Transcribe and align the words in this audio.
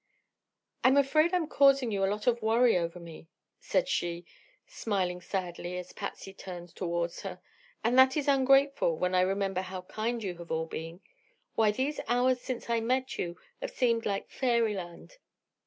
"I'm 0.83 0.97
afraid 0.97 1.31
I'm 1.31 1.45
causing 1.45 1.91
you 1.91 2.03
a 2.03 2.09
lot 2.09 2.25
of 2.25 2.41
worry 2.41 2.75
over 2.75 2.99
me," 2.99 3.27
said 3.59 3.87
she, 3.87 4.25
smiling 4.65 5.21
sadly 5.21 5.77
as 5.77 5.93
Patsy 5.93 6.33
turned 6.33 6.69
toward 6.75 7.13
her; 7.17 7.39
"and 7.83 7.99
that 7.99 8.17
is 8.17 8.27
ungrateful 8.27 8.97
when 8.97 9.13
I 9.13 9.21
remember 9.21 9.61
how 9.61 9.83
kind 9.83 10.23
you 10.23 10.39
have 10.39 10.49
all 10.49 10.65
been. 10.65 11.01
Why, 11.53 11.69
these 11.69 11.99
hours 12.07 12.41
since 12.41 12.67
I 12.67 12.79
met 12.79 13.19
you 13.19 13.37
have 13.61 13.69
seemed 13.75 14.07
like 14.07 14.31
fairyland. 14.31 15.19